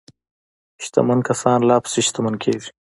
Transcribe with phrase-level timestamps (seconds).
[0.83, 2.69] شتمن کسان لا پسې شتمن کیږي.